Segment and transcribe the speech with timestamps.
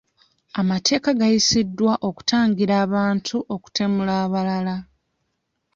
[0.61, 4.75] Amateeka gayisiddwa okutangira abantu okutemula abalala.